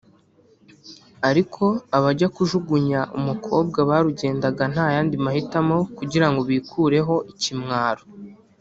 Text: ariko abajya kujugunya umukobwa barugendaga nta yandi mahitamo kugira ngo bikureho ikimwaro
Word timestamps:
ariko 1.29 1.63
abajya 1.97 2.27
kujugunya 2.35 3.01
umukobwa 3.17 3.79
barugendaga 3.89 4.63
nta 4.73 4.85
yandi 4.95 5.15
mahitamo 5.25 5.77
kugira 5.97 6.27
ngo 6.31 6.39
bikureho 6.49 7.15
ikimwaro 7.33 8.03